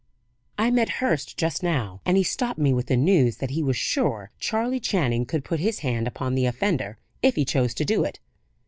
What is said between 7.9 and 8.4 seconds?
it.